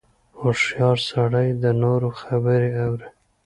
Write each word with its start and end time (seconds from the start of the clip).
•هوښیار 0.39 0.97
سړی 1.09 1.47
د 1.63 1.65
نورو 1.83 2.09
خبرې 2.21 2.69
اوري. 2.83 3.07